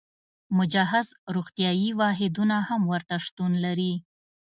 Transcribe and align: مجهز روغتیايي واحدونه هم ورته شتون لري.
مجهز 0.57 1.07
روغتیايي 1.35 1.89
واحدونه 2.01 2.57
هم 2.67 2.81
ورته 2.91 3.15
شتون 3.25 3.51
لري. 3.65 3.93